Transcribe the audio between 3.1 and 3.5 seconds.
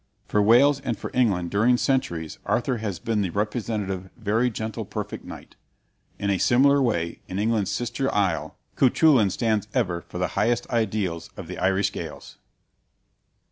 the